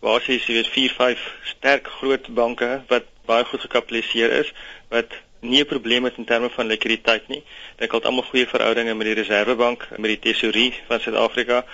basies 0.00 0.46
jy 0.46 0.54
weet 0.54 0.68
4, 0.68 0.90
5 0.90 1.18
sterk 1.44 1.86
groot 1.86 2.34
banke 2.34 2.82
wat 2.88 3.04
baie 3.26 3.44
goed 3.44 3.60
gekapitaliseer 3.60 4.32
is 4.32 4.52
wat 4.88 5.12
nie 5.40 5.60
'n 5.60 5.66
probleem 5.66 6.04
het 6.04 6.16
in 6.16 6.24
terme 6.24 6.50
van 6.50 6.66
likwiditeit 6.66 7.28
nie. 7.28 7.42
Dit 7.76 7.92
het 7.92 8.04
almal 8.04 8.24
goeie 8.24 8.46
verhoudinge 8.46 8.94
met 8.94 9.06
die 9.06 9.14
Reservebank 9.14 9.88
en 9.90 10.00
met 10.00 10.10
die 10.10 10.18
Tesourie 10.18 10.74
van 10.86 11.00
Suid-Afrika. 11.00 11.64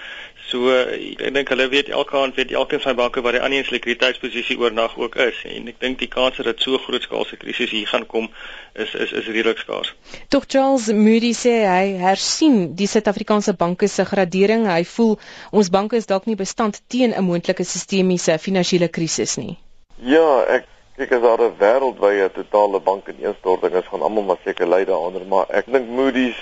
So 0.48 0.68
ek 0.68 1.32
dink 1.32 1.48
hulle 1.48 1.68
weet 1.72 1.88
elke 1.88 2.16
aand 2.16 2.34
weet 2.34 2.52
elkeen 2.52 2.80
van 2.80 2.96
banke 2.96 3.22
wat 3.24 3.32
die 3.32 3.40
ander 3.40 3.64
se 3.64 3.72
likwiditeitsposisie 3.72 4.58
oornag 4.58 4.98
ook 4.98 5.16
is 5.16 5.38
en 5.48 5.70
ek 5.72 5.80
dink 5.80 5.98
die 5.98 6.08
kans 6.08 6.36
dat 6.36 6.60
so 6.60 6.78
groot 6.78 7.02
skaalse 7.02 7.36
krisis 7.36 7.70
hier 7.70 7.86
gaan 7.86 8.04
kom 8.06 8.28
is 8.74 8.94
is 8.94 9.12
is 9.12 9.26
redelik 9.26 9.58
skaars. 9.58 9.94
Tog 10.28 10.44
Charles 10.46 10.90
Moody 10.92 11.32
sê 11.32 11.54
hy 11.64 11.96
hersien 12.02 12.74
die 12.76 12.86
Suid-Afrikaanse 12.86 13.56
banke 13.56 13.88
se 13.88 14.04
gradering. 14.04 14.68
Hy 14.68 14.84
voel 14.84 15.18
ons 15.50 15.70
banke 15.70 15.96
is 15.96 16.06
dalk 16.06 16.26
nie 16.26 16.36
bestand 16.36 16.82
teen 16.88 17.14
'n 17.16 17.24
moontlike 17.24 17.64
sistemiese 17.64 18.38
finansiële 18.38 18.88
krisis 18.88 19.36
nie. 19.36 19.56
Ja, 20.02 20.44
ek 20.48 20.68
Kyk 20.94 21.12
as 21.12 21.22
daar 21.22 21.40
'n 21.42 21.56
wêreldwye 21.58 22.30
totale 22.32 22.80
bankineenstorting 22.80 23.74
is, 23.74 23.86
gaan 23.90 24.02
almal 24.02 24.22
maar 24.22 24.42
seker 24.44 24.68
ly 24.68 24.84
daaronder, 24.84 25.26
maar 25.26 25.46
ek 25.48 25.66
dink 25.66 25.88
Moody's 25.88 26.38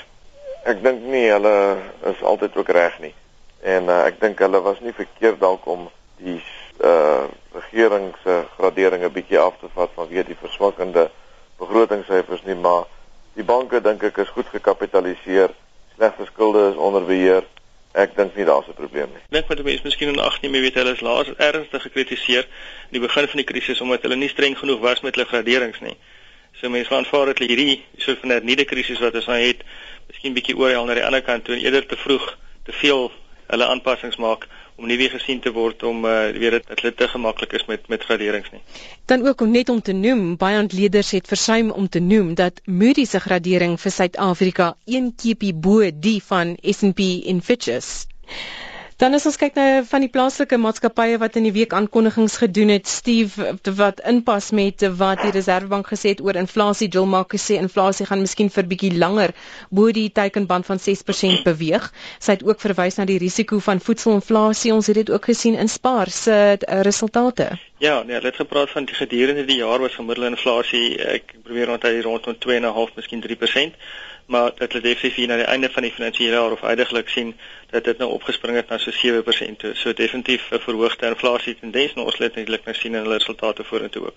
ek 0.64 0.82
dink 0.82 1.00
nie 1.02 1.30
hulle 1.32 1.76
is 2.10 2.20
altyd 2.22 2.56
ook 2.56 2.68
reg 2.68 2.98
nie. 3.00 3.14
En 3.60 3.88
uh, 3.88 4.04
ek 4.04 4.20
dink 4.20 4.38
hulle 4.44 4.60
was 4.60 4.80
nie 4.80 4.92
verkeerd 4.92 5.40
dalk 5.40 5.64
om 5.66 5.88
die 6.20 6.42
uh 6.84 7.24
regering 7.52 8.12
se 8.24 8.44
gradering 8.58 9.04
'n 9.04 9.12
bietjie 9.12 9.40
af 9.40 9.56
te 9.60 9.72
vat 9.74 9.90
vanweë 9.96 10.26
die 10.26 10.40
verswakkende 10.44 11.08
begrotingssyfers 11.56 12.44
nie, 12.44 12.54
maar 12.54 12.84
die 13.34 13.44
banke 13.44 13.80
dink 13.80 14.02
ek 14.02 14.18
is 14.18 14.36
goed 14.36 14.46
gekapitaliseer, 14.52 15.50
slegte 15.96 16.26
skulde 16.28 16.68
is 16.70 16.76
onder 16.76 17.04
beheer 17.04 17.48
Ek 17.92 18.14
dink 18.16 18.36
nie 18.36 18.44
daar's 18.48 18.68
'n 18.68 18.74
probleem 18.74 19.10
nie. 19.12 19.22
Dink 19.28 19.48
wat 19.48 19.62
mense 19.62 19.84
miskien 19.84 20.08
in 20.08 20.18
ag 20.18 20.40
neem, 20.40 20.54
jy 20.54 20.60
weet 20.60 20.74
hulle 20.74 20.92
is 20.92 21.00
laas 21.00 21.28
ernstig 21.36 21.82
gekritiseer 21.82 22.44
in 22.88 22.98
die 22.98 23.00
begin 23.00 23.28
van 23.28 23.36
die 23.36 23.44
krisis 23.44 23.80
omdat 23.80 24.02
hulle 24.02 24.16
nie 24.16 24.28
streng 24.28 24.58
genoeg 24.58 24.80
was 24.80 25.00
met 25.00 25.14
hulle 25.14 25.28
graderings 25.28 25.80
nie. 25.80 25.96
So 26.52 26.68
mense 26.68 26.88
gaan 26.88 27.04
aanvaar 27.04 27.26
dat 27.26 27.38
hierdie 27.38 27.84
soort 27.96 28.18
van 28.18 28.44
nuwe 28.44 28.64
krisis 28.64 28.98
wat 28.98 29.14
ons 29.14 29.26
nou 29.26 29.38
het, 29.38 29.60
miskien 30.08 30.34
bietjie 30.34 30.56
oorhaal 30.56 30.84
na 30.84 30.94
die 30.94 31.04
ander 31.04 31.22
kant 31.22 31.44
toe 31.44 31.54
en 31.54 31.60
eerder 31.60 31.86
te 31.86 31.96
vroeg 31.96 32.38
te 32.64 32.72
veel 32.72 33.12
hulle 33.46 33.66
aanpassings 33.66 34.16
maak 34.16 34.48
om 34.82 34.88
nie 34.90 34.98
weer 34.98 35.12
gesien 35.14 35.40
te 35.40 35.52
word 35.54 35.82
om 35.86 36.02
uh, 36.04 36.32
weer 36.34 36.58
dit 36.58 36.70
dit 36.82 36.96
te 36.98 37.08
gemaklik 37.08 37.54
is 37.58 37.64
met 37.70 37.86
met 37.92 38.02
graderings 38.02 38.50
nie. 38.50 38.60
Dan 39.06 39.26
ook 39.26 39.40
om 39.40 39.50
net 39.54 39.68
om 39.68 39.82
te 39.82 39.94
noem, 39.94 40.36
baie 40.36 40.58
ontleeders 40.58 41.12
het 41.14 41.30
versuim 41.30 41.70
om 41.70 41.88
te 41.88 42.02
noem 42.02 42.34
dat 42.34 42.60
Moody's 42.66 43.14
se 43.14 43.20
gradering 43.22 43.78
vir 43.80 43.94
Suid-Afrika 43.94 44.74
een 44.84 45.12
keepie 45.14 45.54
bo 45.54 45.90
die 45.94 46.18
van 46.22 46.56
S&P 46.60 47.08
en 47.30 47.42
Fitch's. 47.42 48.06
Dan 49.02 49.16
as 49.18 49.24
ons 49.26 49.34
kyk 49.34 49.56
na 49.58 49.62
van 49.82 50.04
die 50.04 50.10
plaaslike 50.14 50.54
maatskappye 50.62 51.16
wat 51.18 51.34
in 51.40 51.48
die 51.48 51.50
week 51.56 51.72
aankondigings 51.74 52.36
gedoen 52.38 52.70
het, 52.70 52.86
Steve 52.86 53.48
wat 53.74 53.98
inpas 54.06 54.52
met 54.54 54.84
wat 55.00 55.24
die 55.24 55.32
Reserwebank 55.34 55.88
gesê 55.90 56.12
het 56.12 56.22
oor 56.22 56.38
inflasie, 56.38 56.86
Jill 56.86 57.08
Mark 57.10 57.34
gesê 57.34 57.56
inflasie 57.58 58.06
gaan 58.06 58.22
miskien 58.22 58.52
vir 58.54 58.68
bietjie 58.70 58.92
langer 58.94 59.34
bo 59.74 59.90
die 59.90 60.06
teikenband 60.14 60.70
van 60.70 60.78
6% 60.84 61.42
beweeg. 61.48 61.88
Sy 62.22 62.36
het 62.36 62.46
ook 62.46 62.62
verwys 62.62 63.00
na 63.00 63.08
die 63.10 63.18
risiko 63.18 63.58
van 63.58 63.82
voedselinflasie. 63.82 64.70
Ons 64.76 64.92
het 64.92 65.00
dit 65.00 65.10
ook 65.10 65.26
gesien 65.32 65.58
in 65.58 65.72
Spar 65.72 66.14
se 66.14 66.38
uh, 66.38 66.80
resultate. 66.86 67.50
Ja, 67.82 68.04
nee, 68.06 68.14
hulle 68.14 68.30
het 68.30 68.38
gepraat 68.38 68.70
van 68.70 68.86
die 68.86 68.94
gedurende 68.94 69.48
die 69.50 69.58
jaar 69.64 69.82
was 69.82 69.98
gemiddelde 69.98 70.36
inflasie 70.36 70.86
ek 71.02 71.34
probeer 71.42 71.74
onthou 71.74 71.96
rondom 72.06 72.38
2.5 72.46 72.94
miskien 73.02 73.26
3%, 73.26 73.82
maar 74.26 74.52
dat 74.54 74.72
hulle 74.72 74.82
definitief 74.82 75.14
hier 75.14 75.28
na 75.28 75.36
die 75.36 75.48
einde 75.50 75.70
van 75.70 75.82
die 75.82 75.92
finansiële 75.92 76.36
jaar 76.36 76.52
of 76.52 76.62
uiteindelik 76.62 77.08
sien 77.08 77.34
dat 77.70 77.84
dit 77.84 77.98
nou 77.98 78.10
opgespring 78.10 78.56
het 78.56 78.68
na 78.68 78.78
so 78.78 78.90
7% 78.90 79.56
toe. 79.56 79.74
So 79.74 79.92
definitief 79.92 80.50
'n 80.50 80.58
verhoogde 80.58 81.06
inflasie 81.06 81.56
tendens 81.60 81.94
nou 81.94 82.06
ons 82.06 82.18
let 82.18 82.34
netlik 82.34 82.64
nou 82.64 82.76
sien 82.76 82.94
in 82.94 83.02
hulle 83.02 83.18
resultate 83.18 83.64
vorentoe 83.64 84.06
ook. 84.06 84.14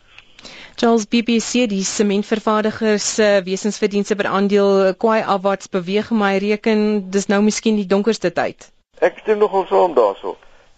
Charles 0.75 1.07
BBC 1.07 1.67
die 1.69 1.83
sementvervaardigers 1.83 3.13
se 3.13 3.41
wesensverdienste 3.43 4.15
per 4.15 4.27
aandeel 4.27 4.95
kwai 4.95 5.21
afwaarts 5.23 5.69
beweeg 5.69 6.09
maar 6.09 6.37
reken 6.37 7.09
dis 7.09 7.25
nou 7.25 7.41
miskien 7.41 7.75
die 7.75 7.85
donkerste 7.85 8.33
tyd. 8.33 8.71
Ek 8.99 9.17
stem 9.21 9.37
nogal 9.37 9.65
saam 9.65 9.93
daarso. 9.93 10.37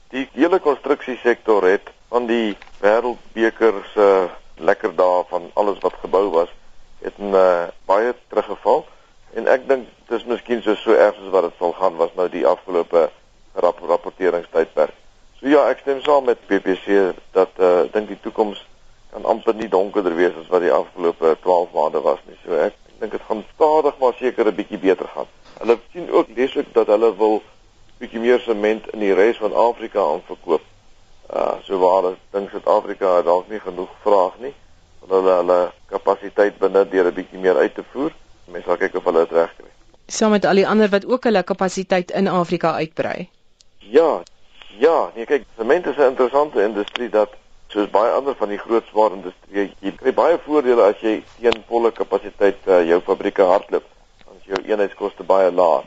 Die 0.09 0.29
hele 0.33 0.59
konstruksiesektor 0.59 1.65
het 1.65 1.89
van 2.09 2.25
die 2.25 2.55
wêreldbeker 2.79 3.81
se 3.93 4.05
uh, 4.05 4.29
lekker 4.57 4.95
dae 4.95 5.23
van 5.29 5.49
alles 5.53 5.81
wat 5.81 5.93
gebou 6.01 6.29
was 6.29 6.49
het 7.01 7.17
'n 7.17 7.33
uh, 7.33 7.67
baie 7.85 8.15
teruggeval 8.27 8.85
en 9.37 9.47
ek 9.53 9.67
dink 9.69 9.89
dis 10.09 10.25
miskien 10.25 10.63
so 10.65 10.73
so 10.81 10.95
erg 10.97 11.17
as 11.21 11.33
wat 11.33 11.45
dit 11.45 11.59
sal 11.59 11.75
gaan 11.77 11.97
was 12.01 12.13
nou 12.17 12.25
die 12.33 12.45
afgelope 12.47 13.09
rap 13.53 13.83
rapporteringstydperk. 13.91 14.95
So 15.39 15.49
ja, 15.51 15.67
ek 15.69 15.83
stem 15.83 16.01
saam 16.01 16.25
met 16.25 16.41
BBC 16.49 17.13
dat 17.37 17.53
uh, 17.61 17.85
ek 17.85 17.93
dink 17.93 18.09
die 18.13 18.19
toekoms 18.23 18.63
kan 19.13 19.25
amper 19.29 19.55
nie 19.57 19.69
donkerder 19.69 20.15
wees 20.17 20.35
as 20.41 20.49
wat 20.53 20.65
die 20.65 20.73
afgelope 20.73 21.35
12 21.43 21.75
maande 21.77 22.01
was 22.05 22.21
nie. 22.25 22.37
So 22.43 22.57
ek, 22.65 22.75
dink 22.97 23.13
dit 23.13 23.27
gaan 23.29 23.43
stadig 23.53 23.99
maar 24.01 24.17
seker 24.17 24.49
'n 24.49 24.57
bietjie 24.57 24.81
beter 24.81 25.07
gaan. 25.13 25.29
Hulle 25.61 25.77
sien 25.93 26.09
ook 26.11 26.33
lees 26.35 26.57
ook 26.57 26.73
dat 26.73 26.87
hulle 26.87 27.13
wil 27.17 27.41
bietjie 28.01 28.19
meer 28.19 28.39
sement 28.39 28.89
in 28.93 29.05
die 29.05 29.13
res 29.13 29.37
van 29.37 29.53
Afrika 29.53 30.01
aanverkoop. 30.01 30.65
Uh 31.29 31.55
so 31.65 31.77
waar 31.77 32.11
ek 32.11 32.21
dink 32.33 32.49
Suid-Afrika 32.49 33.21
dalk 33.21 33.49
nie 33.49 33.59
genoeg 33.59 33.93
vraag 34.01 34.39
nie. 34.41 34.53
Hulle 35.05 35.33
hulle 35.41 35.59
kapasiteit 35.93 36.57
binne 36.57 36.89
deur 36.89 37.05
'n 37.05 37.13
bietjie 37.13 37.39
meer 37.39 37.57
uit 37.57 37.75
te 37.75 37.85
voer. 37.93 38.11
Mense 38.47 38.67
sal 38.67 38.77
kyk 38.77 38.95
of 38.95 39.03
hulle 39.03 39.25
dit 39.25 39.35
regkry. 39.37 39.71
Saam 40.07 40.31
met 40.31 40.45
al 40.45 40.55
die 40.61 40.67
ander 40.67 40.89
wat 40.89 41.05
ook 41.05 41.23
hulle 41.27 41.43
kapasiteit 41.43 42.11
in 42.11 42.27
Afrika 42.27 42.73
uitbrei. 42.73 43.29
Ja. 43.79 44.23
Ja, 44.77 45.11
nee 45.15 45.25
kyk, 45.25 45.43
sement 45.57 45.85
is 45.85 45.97
'n 45.97 46.11
interessante 46.13 46.63
industrie 46.63 47.09
dat 47.09 47.29
soos 47.67 47.89
baie 47.91 48.11
ander 48.15 48.35
van 48.39 48.49
die 48.49 48.59
groot 48.61 48.85
swaar 48.87 49.11
industrie 49.11 49.67
jy 49.83 49.91
kry 49.99 50.13
baie 50.15 50.37
voordele 50.45 50.85
as 50.87 51.01
jy 51.03 51.17
teen 51.35 51.63
volle 51.67 51.91
kapasiteit 51.91 52.69
uh, 52.71 52.79
jou 52.87 52.99
fabrieke 53.03 53.43
hardloop 53.43 53.83
want 54.27 54.47
jou 54.47 54.59
eenheidskoste 54.63 55.25
baie 55.27 55.49
laag 55.51 55.83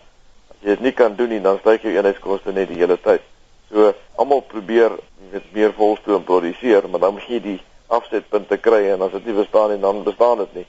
as 0.52 0.58
jy 0.60 0.74
dit 0.74 0.84
nie 0.88 0.92
kan 0.98 1.16
doen 1.16 1.32
nie 1.32 1.40
dan 1.46 1.60
styg 1.62 1.86
jou 1.86 1.94
eenheidskoste 1.94 2.52
net 2.52 2.68
die 2.68 2.80
hele 2.82 2.98
tyd 3.00 3.24
so 3.72 3.94
almal 4.20 4.44
probeer 4.52 4.98
met 5.32 5.46
meer 5.56 5.72
volstoom 5.78 6.26
produseer 6.28 6.88
maar 6.88 7.00
dan 7.06 7.16
moet 7.16 7.32
jy 7.32 7.40
die 7.46 7.56
afsetpunte 7.88 8.60
kry 8.60 8.82
en 8.92 9.06
as 9.08 9.16
dit 9.16 9.30
nie 9.30 9.38
bestaan 9.40 9.72
nie 9.72 9.80
dan 9.80 10.04
bestaan 10.04 10.44
dit 10.44 10.60
nie 10.60 10.66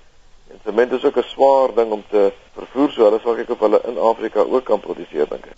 en 0.51 0.59
sement 0.65 0.91
is 0.91 1.05
ook 1.05 1.17
'n 1.17 1.29
swaar 1.33 1.73
ding 1.75 1.91
om 1.91 2.03
te 2.09 2.31
vervoer 2.55 2.91
so 2.91 3.03
hulle 3.03 3.19
sal 3.23 3.35
kyk 3.35 3.49
of 3.49 3.59
hulle 3.59 3.81
in 3.87 3.97
Afrika 3.97 4.39
ook 4.41 4.65
kan 4.65 4.79
produseer 4.79 5.27
dink 5.29 5.45
ek 5.45 5.57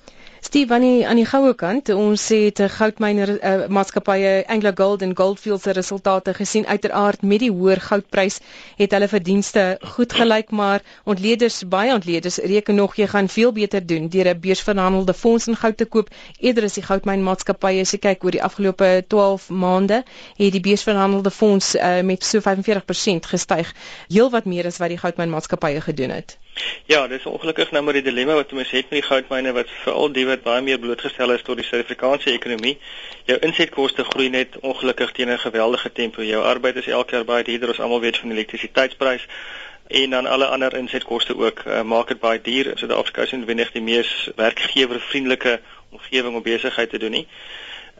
Steve 0.53 0.74
aan 0.74 0.81
die 0.86 1.07
aan 1.07 1.17
die 1.17 1.25
goue 1.25 1.53
kant, 1.57 1.89
ons 1.89 2.24
het 2.29 2.60
'n 2.62 2.69
goudmyner 2.69 3.29
uh, 3.51 3.67
maatskappye 3.74 4.33
Anglo 4.55 4.72
Gold 4.75 5.01
en 5.01 5.15
Goldfields 5.17 5.63
se 5.63 5.72
resultate 5.72 6.33
gesien. 6.33 6.67
Uiteraard 6.67 7.22
met 7.22 7.39
die 7.39 7.50
hoër 7.51 7.81
goudprys 7.81 8.38
het 8.77 8.91
hulle 8.93 9.07
verdienste 9.07 9.63
goed 9.95 10.13
gelyk, 10.13 10.51
maar 10.51 10.83
ontleeders 11.03 11.57
baie 11.67 11.93
ontleeders 11.93 12.38
reken 12.38 12.75
nog 12.75 12.93
jy 12.95 13.07
gaan 13.07 13.29
veel 13.29 13.51
beter 13.51 13.86
doen 13.86 14.07
deur 14.10 14.29
'n 14.33 14.39
beursverhandelde 14.39 15.13
fonds 15.13 15.48
in 15.48 15.55
goud 15.55 15.77
te 15.77 15.86
koop 15.86 16.13
eerder 16.38 16.63
as 16.69 16.77
die 16.77 16.86
goudmyn 16.86 17.24
maatskappye. 17.24 17.81
As 17.81 17.91
jy 17.91 17.98
kyk 18.05 18.24
oor 18.24 18.31
die 18.38 18.43
afgelope 18.43 19.03
12 19.07 19.50
maande, 19.50 20.03
het 20.38 20.51
die 20.51 20.62
beursverhandelde 20.69 21.31
fonds 21.31 21.75
uh, 21.75 22.01
met 22.01 22.24
so 22.24 22.39
45% 22.39 23.25
gestyg, 23.33 23.74
heelwat 24.07 24.45
meer 24.45 24.65
as 24.65 24.77
wat 24.77 24.89
die 24.89 25.01
goudmyn 25.01 25.29
maatskappye 25.33 25.81
gedoen 25.81 26.10
het. 26.10 26.38
Ja, 26.86 27.07
dis 27.07 27.25
ongelukkig 27.25 27.72
nou 27.72 27.83
maar 27.83 27.95
die 27.98 28.03
dilemma 28.05 28.33
wat 28.38 28.51
ons 28.53 28.72
het 28.75 28.89
met 28.91 29.00
die 29.00 29.07
goudmyne 29.07 29.53
wat 29.55 29.69
veral 29.83 30.12
die 30.13 30.25
wat 30.27 30.43
baie 30.45 30.62
meer 30.62 30.79
blootgestel 30.79 31.31
is 31.33 31.41
tot 31.41 31.57
die 31.57 31.65
Suid-Afrikaanse 31.65 32.29
ekonomie. 32.31 32.77
Jou 33.25 33.38
insetkoste 33.48 34.03
groei 34.03 34.29
net 34.29 34.57
ongelukkig 34.62 35.12
teen 35.12 35.31
'n 35.31 35.39
geweldige 35.39 35.91
tempo. 35.91 36.22
Jou 36.22 36.43
arbeid 36.43 36.75
is 36.75 36.88
elke 36.88 37.15
jaar 37.15 37.25
baie 37.25 37.43
duurder, 37.43 37.69
ons 37.69 37.79
almal 37.79 38.01
weet 38.01 38.17
van 38.17 38.29
die 38.29 38.38
elektrisiteitsprys 38.38 39.27
en 39.88 40.10
dan 40.10 40.25
alle 40.25 40.45
ander 40.45 40.75
insetkoste 40.75 41.38
ook. 41.38 41.63
Uh, 41.65 41.81
maak 41.81 42.07
dit 42.07 42.19
baie 42.19 42.41
duur. 42.41 42.72
Suid-Afrika 42.75 43.22
is 43.22 43.31
nie 43.31 43.45
wenig 43.45 43.72
die 43.72 43.81
mees 43.81 44.29
werkgewervriendelike 44.36 45.60
omgewing 45.89 46.36
om 46.36 46.41
besigheid 46.41 46.89
te 46.89 46.98
doen 46.98 47.12
nie. 47.12 47.27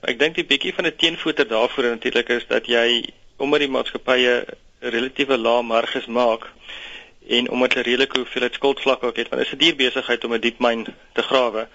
Ek 0.02 0.20
dink 0.20 0.36
die 0.36 0.46
bietjie 0.46 0.74
van 0.74 0.86
'n 0.86 0.96
teenvoeter 0.96 1.48
daarvoor 1.48 1.84
natuurlik 1.84 2.30
is 2.30 2.48
dat 2.48 2.66
jy 2.68 3.04
omdat 3.38 3.60
die 3.60 3.70
maatskappye 3.70 4.46
relatiewe 4.80 5.38
lae 5.38 5.62
marges 5.62 6.06
maak 6.06 6.52
en 7.28 7.50
omdat 7.50 7.74
hulle 7.74 7.86
redelike 7.90 8.18
hoeveelheid 8.18 8.54
skuldvlakke 8.54 9.06
ook 9.06 9.16
het 9.16 9.30
want 9.30 9.42
is 9.42 9.54
'n 9.54 9.58
duur 9.58 9.76
besigheid 9.76 10.24
om 10.24 10.34
'n 10.34 10.40
diep 10.40 10.60
myn 10.60 10.86
te 11.14 11.22
grawe 11.22 11.68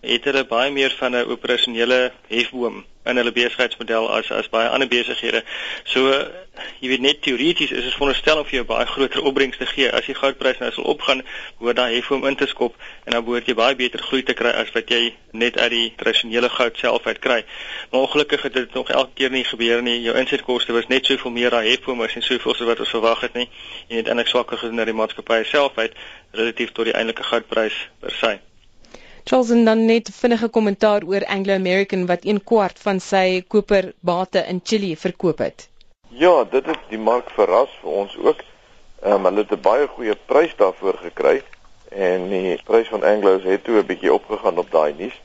het 0.00 0.24
hulle 0.24 0.44
baie 0.44 0.70
meer 0.70 0.94
van 0.98 1.16
'n 1.16 1.30
operasionele 1.36 2.12
hefboom 2.28 2.84
in 3.04 3.16
hulle 3.20 3.32
besigheidsmodel 3.32 4.08
as 4.16 4.30
as 4.32 4.48
baie 4.48 4.68
ander 4.68 4.88
besighede. 4.88 5.42
So 5.84 6.08
jy 6.80 6.88
weet 6.88 7.02
net 7.04 7.20
teoreties 7.22 7.72
is 7.74 7.84
dit 7.84 7.96
veronderstel 7.96 8.40
om 8.40 8.46
vir 8.48 8.60
jou 8.60 8.64
baie 8.68 8.86
groter 8.88 9.26
opbrengs 9.28 9.58
te 9.60 9.66
gee. 9.68 9.90
As 9.92 10.08
die 10.08 10.16
goudprys 10.16 10.60
nou 10.62 10.70
sal 10.72 10.88
opgaan, 10.94 11.20
word 11.60 11.76
daai 11.80 11.96
hefboom 11.96 12.24
in 12.30 12.38
te 12.40 12.48
skop 12.48 12.78
en 13.04 13.16
dan 13.16 13.26
behoort 13.26 13.50
jy 13.50 13.56
baie 13.58 13.76
beter 13.76 14.02
groei 14.06 14.22
te 14.24 14.36
kry 14.38 14.54
as 14.62 14.72
wat 14.76 14.92
jy 14.94 15.02
net 15.32 15.58
uit 15.60 15.70
die 15.74 15.84
tradisionele 16.00 16.48
goud 16.56 16.80
self 16.80 17.06
uit 17.10 17.20
kry. 17.26 17.42
Maar 17.90 18.06
ongelukkig 18.08 18.48
het 18.48 18.56
dit 18.56 18.74
nog 18.74 18.88
elke 18.88 19.12
keer 19.20 19.34
nie 19.34 19.44
gebeur 19.44 19.84
nie. 19.84 19.98
Jou 20.06 20.16
insetkoste 20.16 20.72
was 20.72 20.88
net 20.88 21.06
soveel 21.06 21.36
meer 21.36 21.52
daai 21.52 21.68
hefboom 21.74 22.00
as 22.06 22.16
en 22.16 22.24
soveel 22.24 22.56
so 22.56 22.70
wat 22.70 22.80
ons 22.80 22.96
verwag 22.96 23.28
het 23.28 23.36
nie. 23.36 23.48
En 23.90 24.00
dit 24.00 24.08
eintlik 24.08 24.32
swakker 24.32 24.58
gedoen 24.62 24.80
na 24.80 24.88
die 24.88 24.96
maatskappy 24.96 25.42
self 25.50 25.76
uit 25.78 25.92
relatief 26.32 26.72
tot 26.72 26.88
die 26.88 26.96
eintlike 26.96 27.26
goudprys 27.28 27.84
per 28.00 28.20
se. 28.22 28.36
Charles 29.26 29.50
en 29.50 29.64
dan 29.64 29.84
net 29.84 30.10
vinnige 30.12 30.48
kommentaar 30.48 31.02
oor 31.08 31.24
Anglo 31.26 31.54
American 31.54 32.02
wat 32.06 32.26
1 32.28 32.42
kwart 32.44 32.78
van 32.78 32.98
sy 33.00 33.40
koperbate 33.48 34.42
in 34.52 34.60
Chili 34.64 34.90
verkoop 35.00 35.38
het. 35.38 35.68
Ja, 36.08 36.44
dit 36.50 36.66
het 36.66 36.82
die 36.90 37.00
mark 37.00 37.30
verras 37.32 37.72
vir 37.80 37.94
ons 38.02 38.16
ook. 38.20 38.42
Ehm 39.00 39.14
um, 39.14 39.24
hulle 39.24 39.46
het 39.46 39.54
'n 39.56 39.60
baie 39.64 39.86
goeie 39.94 40.16
prys 40.26 40.52
daarvoor 40.56 41.00
gekry 41.06 41.42
en 41.88 42.28
die 42.28 42.60
prys 42.68 42.88
van 42.88 43.02
Anglo 43.12 43.40
het 43.40 43.64
toe 43.64 43.80
'n 43.80 43.86
bietjie 43.86 44.12
opgegaan 44.12 44.58
op 44.58 44.70
daai 44.70 44.92
nuus. 44.98 45.16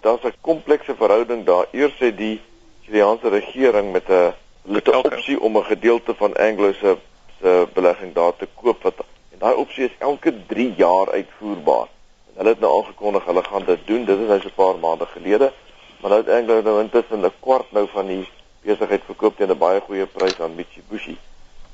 Daar's 0.00 0.24
'n 0.24 0.36
komplekse 0.40 0.94
verhouding 0.94 1.46
daar. 1.46 1.66
Eers 1.72 1.98
het 1.98 2.16
die 2.16 2.40
Chiliaanse 2.84 3.28
regering 3.28 3.92
met 3.92 4.08
'n 4.08 4.34
met 4.62 4.88
'n 4.88 4.96
opsie 4.96 5.40
om 5.40 5.56
'n 5.56 5.64
gedeelte 5.64 6.14
van 6.14 6.36
Anglo 6.36 6.72
se 6.72 6.96
se 7.40 7.68
belegging 7.72 8.14
daar 8.14 8.36
te 8.36 8.48
koop 8.54 8.82
wat 8.82 8.94
en 9.32 9.38
daai 9.38 9.54
opsie 9.54 9.84
is 9.84 9.96
elke 9.98 10.46
3 10.46 10.74
jaar 10.76 11.10
uitvoerbaar. 11.10 11.88
Hulle 12.36 12.52
het 12.52 12.60
nou 12.60 12.72
aangekondig 12.78 13.24
hulle 13.24 13.42
gaan 13.44 13.64
dit 13.64 13.86
doen. 13.86 14.04
Dit 14.04 14.18
is 14.18 14.28
nou 14.28 14.40
so 14.40 14.48
'n 14.48 14.54
paar 14.54 14.78
maande 14.78 15.06
gelede. 15.06 15.52
Maar 16.00 16.10
nou 16.10 16.22
het 16.22 16.34
Anglo 16.38 16.60
nou 16.62 16.80
intussen 16.80 17.24
'n 17.24 17.32
kwart 17.40 17.72
nou 17.72 17.86
van 17.88 18.06
die 18.06 18.28
besigheid 18.62 19.02
verkoop 19.04 19.36
teen 19.36 19.50
'n 19.50 19.58
baie 19.58 19.80
goeie 19.80 20.06
prys 20.06 20.40
aan 20.40 20.54
Mitsubishi. 20.54 21.16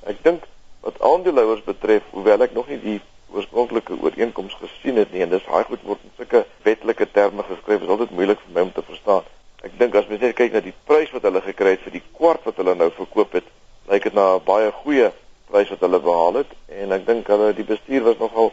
Ek 0.06 0.22
dink 0.22 0.44
wat 0.80 1.00
aandeelhouers 1.00 1.64
betref, 1.64 2.02
hoewel 2.10 2.40
ek 2.42 2.52
nog 2.52 2.68
nie 2.68 2.80
die 2.80 3.00
oorspronklike 3.32 3.96
ooreenkoms 4.00 4.54
gesien 4.60 4.96
het 4.96 5.12
nie 5.12 5.22
en 5.22 5.30
dis 5.30 5.44
baie 5.44 5.64
goed 5.64 5.82
word 5.82 5.98
in 6.04 6.10
sulke 6.16 6.46
wetlike 6.62 7.10
terme 7.10 7.42
geskryf, 7.42 7.82
is 7.82 7.88
altyd 7.88 8.10
moeilik 8.10 8.40
vir 8.44 8.54
my 8.54 8.60
om 8.60 8.72
te 8.72 8.82
verstaan. 8.82 9.22
Ek 9.62 9.78
dink 9.78 9.94
as 9.94 10.06
mens 10.06 10.20
net 10.20 10.34
kyk 10.36 10.52
na 10.52 10.60
die 10.60 10.74
prys 10.84 11.10
wat 11.14 11.22
hulle 11.22 11.40
gekry 11.40 11.76
het 11.76 11.84
vir 11.86 11.92
die 11.92 12.06
kwart 12.12 12.44
wat 12.44 12.56
hulle 12.56 12.74
nou 12.74 12.90
verkoop 12.90 13.32
het, 13.38 13.44
lyk 13.88 14.02
dit 14.02 14.14
na 14.14 14.34
'n 14.36 14.44
baie 14.44 14.70
goeie 14.70 15.12
prys 15.50 15.70
wat 15.70 15.80
hulle 15.80 16.00
behaal 16.00 16.34
het 16.34 16.50
en 16.68 16.92
ek 16.92 17.06
dink 17.06 17.26
hulle 17.26 17.52
die 17.54 17.64
bestuur 17.64 18.02
was 18.02 18.18
nogal 18.18 18.52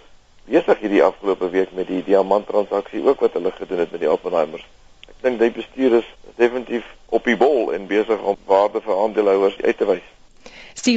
besig 0.50 0.80
hierdie 0.84 1.04
afgelope 1.04 1.50
week 1.50 1.72
met 1.78 1.88
die 1.88 2.04
diamant 2.04 2.48
transaksie 2.48 3.04
ook 3.06 3.20
wat 3.20 3.34
hulle 3.38 3.52
gedoen 3.52 3.84
het 3.84 3.92
met 3.92 4.02
die 4.02 4.12
Oppenheimers. 4.12 4.66
Ek 5.10 5.18
dink 5.22 5.40
die 5.40 5.52
bestuur 5.52 6.00
is 6.00 6.08
definitief 6.38 6.86
op 7.10 7.26
die 7.26 7.38
bol 7.38 7.74
en 7.74 7.88
besig 7.88 8.22
om 8.22 8.38
waarde 8.50 8.82
vir 8.82 8.98
aandeelhouers 9.04 9.58
uit 9.62 9.78
te 9.78 9.86
wys. 9.86 10.08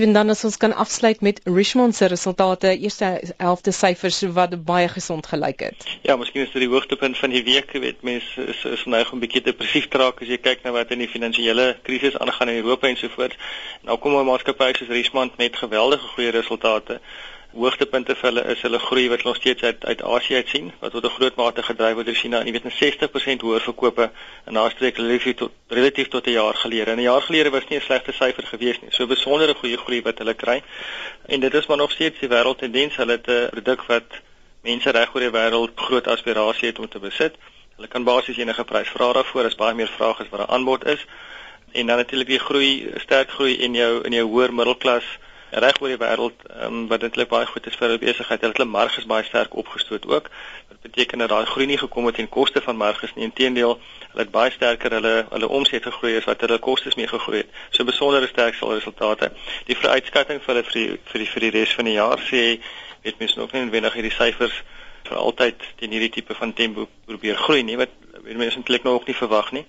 Steven 0.02 0.18
dan 0.18 0.34
as 0.34 0.44
ons 0.44 0.56
kan 0.56 0.72
afsluit 0.74 1.20
met 1.20 1.40
Richmond 1.44 1.94
se 1.94 2.06
resultate, 2.06 2.78
eerste 2.78 3.22
helfte 3.36 3.70
syfers 3.70 4.16
wat 4.34 4.56
baie 4.64 4.88
gesond 4.88 5.26
gelyk 5.30 5.60
het. 5.60 5.84
Ja, 6.02 6.16
miskien 6.16 6.42
is 6.42 6.50
dit 6.50 6.64
die 6.64 6.70
hoogtepunt 6.72 7.18
van 7.18 7.30
die 7.30 7.44
week, 7.46 7.70
weet 7.84 8.02
mense 8.02 8.46
is 8.50 8.64
is 8.64 8.82
nou 8.84 9.04
'n 9.12 9.22
bietjie 9.22 9.42
depressief 9.46 9.86
raak 9.90 10.22
as 10.22 10.28
jy 10.28 10.40
kyk 10.42 10.64
na 10.64 10.72
wat 10.74 10.90
in 10.90 10.98
die 10.98 11.08
finansiële 11.08 11.76
krisis 11.86 12.18
aangaan 12.18 12.48
in 12.48 12.64
Europa 12.64 12.88
en 12.88 12.96
so 12.96 13.08
voort. 13.14 13.36
Nou 13.82 13.98
kom 13.98 14.18
'n 14.18 14.26
maatskappy 14.26 14.72
soos 14.72 14.88
Richmond 14.88 15.36
met 15.36 15.56
geweldige 15.56 16.06
goeie 16.14 16.30
resultate 16.30 17.00
hoogtepunte 17.54 18.14
vir 18.16 18.28
hulle 18.28 18.42
is 18.52 18.62
hulle 18.64 18.78
groei 18.78 19.08
wat 19.12 19.24
nog 19.24 19.36
steeds 19.36 19.62
uit 19.62 19.84
uit 19.84 20.02
Asië 20.02 20.34
uit 20.34 20.48
sien 20.48 20.72
wat 20.80 20.92
tot 20.92 21.04
'n 21.04 21.14
groot 21.16 21.36
mate 21.36 21.62
gedryf 21.62 21.94
word 21.94 22.06
deur 22.06 22.14
China 22.14 22.40
en 22.40 22.46
jy 22.46 22.52
weet 22.52 22.64
'n 22.64 22.78
60% 22.80 23.40
hoër 23.40 23.60
verkope 23.60 24.10
in 24.46 24.52
naastreek 24.52 24.96
relatief 24.96 25.36
tot 25.36 25.52
relatief 25.68 26.08
tot 26.08 26.26
'n 26.26 26.30
jaar 26.30 26.54
gelede. 26.54 26.90
En 26.90 26.98
'n 26.98 27.02
jaar 27.02 27.22
gelede 27.22 27.50
was 27.50 27.68
nie 27.68 27.78
'n 27.78 27.82
slegte 27.82 28.12
syfer 28.12 28.46
gewees 28.46 28.80
nie. 28.80 28.90
So 28.90 29.06
besondere 29.06 29.54
goeie 29.54 29.76
groei 29.76 30.02
wat 30.02 30.18
hulle 30.18 30.34
kry. 30.34 30.62
En 31.26 31.40
dit 31.40 31.54
is 31.54 31.66
maar 31.66 31.76
nog 31.76 31.90
steeds 31.90 32.18
die 32.18 32.28
wêreldtendens. 32.28 32.96
Hulle 32.96 33.12
het 33.12 33.26
'n 33.26 33.48
produk 33.50 33.82
wat 33.82 34.08
mense 34.62 34.90
reg 34.90 35.14
oor 35.14 35.20
die 35.20 35.30
wêreld 35.30 35.70
groot 35.74 36.06
aspirasie 36.06 36.68
het 36.68 36.78
om 36.78 36.88
te 36.88 36.98
besit. 36.98 37.34
Hulle 37.76 37.88
kan 37.88 38.04
basies 38.04 38.36
enige 38.36 38.64
prys 38.64 38.88
vra 38.88 39.12
daarvoor 39.12 39.44
as 39.44 39.54
baie 39.54 39.74
meer 39.74 39.92
vraag 39.96 40.20
is 40.20 40.28
wat 40.28 40.40
daar 40.40 40.56
aanbod 40.56 40.86
is 40.86 41.06
en 41.72 41.86
dan 41.86 41.96
natuurlik 41.96 42.26
die 42.26 42.38
groei, 42.38 42.92
sterk 42.96 43.30
groei 43.30 43.56
in 43.58 43.74
jou 43.74 44.04
in 44.04 44.12
jou 44.12 44.26
hoër 44.28 44.54
middelklas 44.54 45.04
reg 45.60 45.80
oor 45.80 45.88
die 45.88 45.98
wêreld 46.00 46.44
um, 46.64 46.86
wat 46.88 47.00
dit 47.00 47.28
baie 47.28 47.46
goed 47.46 47.66
is 47.66 47.76
vir 47.76 47.88
hulle 47.88 48.00
besigheid. 48.00 48.40
Hulle 48.40 48.64
marges 48.64 49.06
baie 49.06 49.24
sterk 49.24 49.56
opgestoot 49.56 50.06
ook. 50.08 50.30
Dit 50.68 50.80
beteken 50.80 51.18
dat 51.18 51.28
daai 51.28 51.46
groei 51.46 51.66
nie 51.66 51.78
gekom 51.78 52.06
het 52.06 52.14
ten 52.14 52.28
koste 52.28 52.60
van 52.60 52.76
marges 52.76 53.14
nie. 53.14 53.24
Inteendeel, 53.24 53.78
hulle 54.10 54.24
het 54.24 54.30
baie 54.30 54.50
sterker 54.50 54.96
hulle 54.98 55.14
hulle 55.30 55.48
omset 55.48 55.84
gegroei 55.84 56.16
as 56.16 56.28
wat 56.30 56.40
hulle 56.40 56.58
kostes 56.58 56.96
mee 56.96 57.08
gegroei 57.08 57.42
het. 57.42 57.50
So 57.70 57.84
besondere 57.84 58.26
sterk 58.26 58.54
sal 58.54 58.72
resultate. 58.74 59.32
Die 59.68 59.76
vooruitskatting 59.76 60.40
vir 60.40 60.54
hulle 60.54 60.64
vir 60.70 60.78
die 60.80 60.88
vir 61.12 61.24
die 61.24 61.30
vir 61.34 61.46
die 61.46 61.54
res 61.58 61.76
van 61.76 61.90
die 61.90 61.98
jaar 61.98 62.24
sê 62.30 62.44
weet 63.02 63.18
mens 63.18 63.34
nog 63.34 63.52
nie 63.52 63.68
wendig 63.70 63.98
hierdie 63.98 64.14
syfers 64.14 64.62
vir 65.08 65.18
altyd 65.18 65.64
teen 65.76 65.90
hierdie 65.90 66.12
tipe 66.16 66.34
van 66.38 66.52
tempo 66.54 66.86
probeer 67.06 67.36
groei 67.36 67.62
nie 67.66 67.76
wat 67.76 67.90
mense 68.22 68.56
eintlik 68.56 68.84
nog 68.86 69.06
nie 69.06 69.18
verwag 69.18 69.50
nie 69.52 69.66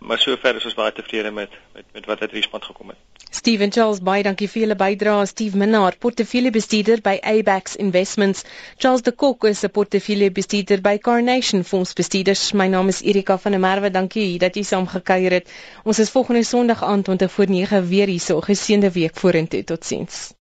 maar 0.00 0.18
sover 0.18 0.56
is 0.56 0.64
ons 0.64 0.74
baie 0.74 0.92
tevrede 0.92 1.30
met 1.30 1.50
met 1.74 1.84
met 1.92 2.06
wat 2.06 2.20
uit 2.20 2.32
Richmond 2.32 2.64
gekom 2.64 2.88
het. 2.88 3.09
Steven 3.32 3.70
Charles, 3.70 4.00
baie 4.06 4.24
dankie 4.26 4.48
vir 4.50 4.62
julle 4.64 4.76
bydrae. 4.78 5.26
Steve 5.30 5.58
Minnar, 5.60 5.94
portefeuljebestuurder 6.04 7.02
by 7.04 7.12
Abax 7.32 7.76
Investments. 7.84 8.42
Charles 8.76 9.04
de 9.06 9.12
Kok 9.12 9.46
is 9.50 9.62
'n 9.64 9.70
portefeuljebestuurder 9.76 10.82
by 10.82 10.96
Carnation 10.98 11.62
Fondsbestuurders. 11.64 12.52
My 12.52 12.66
naam 12.66 12.88
is 12.88 13.02
Erika 13.02 13.38
van 13.38 13.52
der 13.52 13.60
Merwe. 13.60 13.90
Dankie 13.90 14.38
dat 14.38 14.56
jy 14.56 14.62
saam 14.62 14.86
gekuier 14.86 15.30
het. 15.38 15.48
Ons 15.84 15.98
is 15.98 16.10
volgende 16.10 16.42
Sondag 16.42 16.82
aand 16.82 17.08
om 17.08 17.16
te 17.16 17.28
voor 17.28 17.48
9 17.48 17.88
weer 17.88 18.06
hier 18.06 18.20
so 18.20 18.40
geseënde 18.40 18.90
week 18.90 19.14
vorentoe. 19.14 19.64
Totsiens. 19.64 20.34